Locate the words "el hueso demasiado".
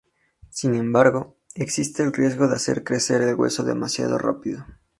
3.21-4.17